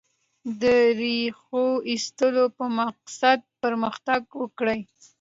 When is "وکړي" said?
4.41-4.79